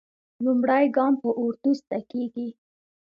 [0.43, 2.47] لومړی ګام په اردو زده کېږي.